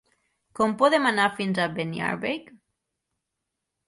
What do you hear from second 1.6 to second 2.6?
a Beniarbeig?